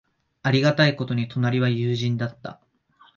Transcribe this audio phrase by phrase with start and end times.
[0.41, 2.59] ありがたいことに、隣は友人だった。